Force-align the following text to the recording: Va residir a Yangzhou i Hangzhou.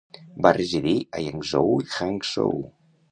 Va 0.45 0.51
residir 0.57 0.93
a 1.17 1.21
Yangzhou 1.25 1.69
i 1.85 1.91
Hangzhou. 1.99 2.57